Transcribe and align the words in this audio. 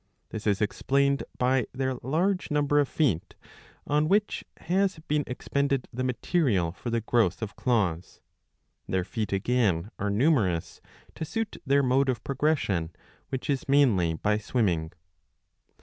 This 0.31 0.47
is 0.47 0.63
explained 0.63 1.23
by 1.37 1.67
their 1.73 1.93
large 2.01 2.49
number 2.49 2.79
of 2.79 2.87
feet, 2.89 3.35
on 3.85 4.07
which 4.09 4.43
has 4.61 4.97
been 5.07 5.23
expended 5.27 5.87
the 5.93 6.03
material 6.03 6.71
for 6.71 6.89
the 6.89 7.01
growth 7.01 7.43
of 7.43 7.55
claws.* 7.55 8.19
Their 8.87 9.03
feet 9.03 9.31
again 9.31 9.91
are 9.99 10.09
numerous 10.09 10.81
to 11.13 11.23
suit 11.23 11.57
their 11.67 11.83
mode 11.83 12.09
of 12.09 12.23
progression, 12.23 12.89
which 13.29 13.47
is 13.47 13.69
mainly 13.69 14.15
by 14.15 14.39
swimming. 14.39 14.91